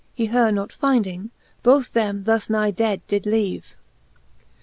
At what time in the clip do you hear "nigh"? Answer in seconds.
2.49-2.71